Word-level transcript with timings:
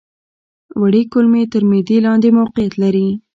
وړې 0.81 1.01
کولمې 1.11 1.43
تر 1.53 1.63
معدې 1.69 1.97
لاندې 2.05 2.29
موقعیت 2.37 2.73
لري. 2.83 3.07